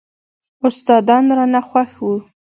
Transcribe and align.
استادان 0.67 1.23
رانه 1.37 1.61
خوښ 1.67 1.91
وو. 2.05 2.15